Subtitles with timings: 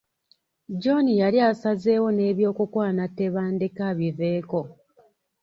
[0.81, 4.59] John yali asazeewo n’ebyokukwana Tebandeke abiveeko.